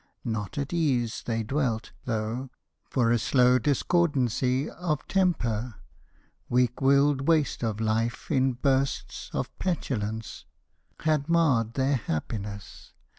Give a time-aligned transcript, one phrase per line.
[0.25, 2.49] Not at ease They dwelt, though;
[2.89, 5.75] for a slow discordancy Of temper
[6.49, 10.43] weak willed waste of life in bursts Of petulance
[11.01, 12.93] had marred their happiness.